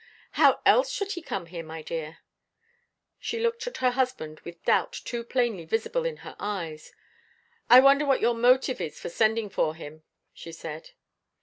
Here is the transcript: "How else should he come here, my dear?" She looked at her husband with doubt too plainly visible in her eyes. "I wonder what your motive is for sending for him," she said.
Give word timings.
"How 0.31 0.61
else 0.65 0.89
should 0.89 1.11
he 1.11 1.21
come 1.21 1.45
here, 1.45 1.61
my 1.63 1.83
dear?" 1.83 2.17
She 3.19 3.39
looked 3.39 3.67
at 3.67 3.77
her 3.77 3.91
husband 3.91 4.39
with 4.39 4.65
doubt 4.65 4.93
too 4.93 5.23
plainly 5.23 5.63
visible 5.63 6.05
in 6.07 6.17
her 6.25 6.35
eyes. 6.39 6.91
"I 7.69 7.81
wonder 7.81 8.07
what 8.07 8.19
your 8.19 8.33
motive 8.33 8.81
is 8.81 8.99
for 8.99 9.09
sending 9.09 9.47
for 9.47 9.75
him," 9.75 10.01
she 10.33 10.51
said. 10.53 10.89